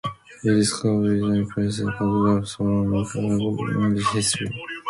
It 0.43 0.53
is 0.53 0.73
covered 0.73 1.21
with 1.21 1.35
impressive 1.35 1.85
photographs 1.99 2.55
from 2.55 2.91
local 2.91 3.23
and 3.35 3.93
regional 3.93 4.13
history. 4.13 4.51